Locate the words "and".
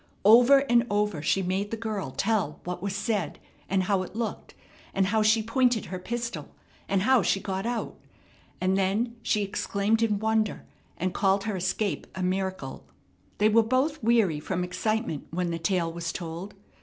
0.67-0.87, 3.69-3.83, 4.95-5.05, 6.89-7.03, 8.59-8.75, 10.97-11.13